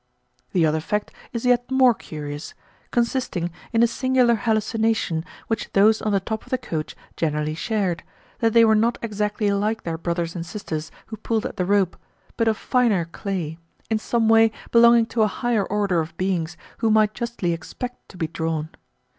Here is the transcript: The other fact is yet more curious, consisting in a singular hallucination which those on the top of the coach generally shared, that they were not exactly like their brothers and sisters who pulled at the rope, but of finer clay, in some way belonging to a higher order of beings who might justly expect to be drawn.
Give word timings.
The 0.51 0.65
other 0.65 0.79
fact 0.79 1.11
is 1.31 1.45
yet 1.45 1.69
more 1.69 1.93
curious, 1.93 2.55
consisting 2.89 3.51
in 3.71 3.83
a 3.83 3.85
singular 3.85 4.33
hallucination 4.33 5.23
which 5.45 5.71
those 5.73 6.01
on 6.01 6.11
the 6.11 6.19
top 6.19 6.41
of 6.43 6.49
the 6.49 6.57
coach 6.57 6.95
generally 7.15 7.53
shared, 7.53 8.01
that 8.39 8.53
they 8.53 8.65
were 8.65 8.73
not 8.73 8.97
exactly 9.03 9.51
like 9.51 9.83
their 9.83 9.99
brothers 9.99 10.33
and 10.35 10.43
sisters 10.43 10.89
who 11.05 11.17
pulled 11.17 11.45
at 11.45 11.57
the 11.57 11.65
rope, 11.65 11.97
but 12.35 12.47
of 12.47 12.57
finer 12.57 13.05
clay, 13.05 13.59
in 13.91 13.99
some 13.99 14.27
way 14.27 14.51
belonging 14.71 15.05
to 15.05 15.21
a 15.21 15.27
higher 15.27 15.65
order 15.67 15.99
of 15.99 16.17
beings 16.17 16.57
who 16.79 16.89
might 16.89 17.13
justly 17.13 17.53
expect 17.53 18.09
to 18.09 18.17
be 18.17 18.25
drawn. 18.25 18.69